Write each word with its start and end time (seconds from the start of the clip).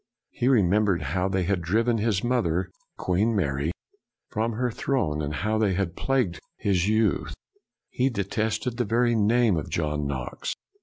He 0.31 0.47
remembered 0.47 1.03
how 1.13 1.29
they 1.29 1.43
had 1.43 1.61
driven 1.61 1.99
his 1.99 2.23
mother, 2.23 2.71
Queen 2.97 3.35
Mary, 3.35 3.71
from 4.31 4.53
her 4.53 4.71
throne, 4.71 5.21
and 5.21 5.31
how 5.31 5.59
they 5.59 5.75
had 5.75 5.95
plagued 5.95 6.39
his 6.57 6.87
youth. 6.89 7.35
He 7.91 8.09
detested 8.09 8.77
the 8.77 8.85
very 8.85 9.13
name 9.13 9.57
of 9.57 9.69
John 9.69 10.07
Knox. 10.07 10.55